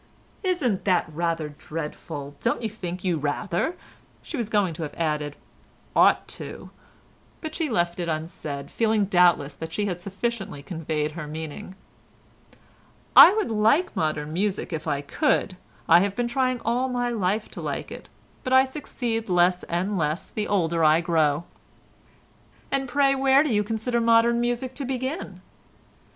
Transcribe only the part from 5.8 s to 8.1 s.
"ought to?" but she left it